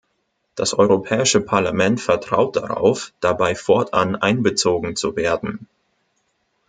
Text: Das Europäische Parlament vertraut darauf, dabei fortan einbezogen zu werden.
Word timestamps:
Das 0.55 0.73
Europäische 0.73 1.41
Parlament 1.41 2.01
vertraut 2.01 2.55
darauf, 2.55 3.13
dabei 3.19 3.53
fortan 3.53 4.15
einbezogen 4.15 4.95
zu 4.95 5.15
werden. 5.15 5.67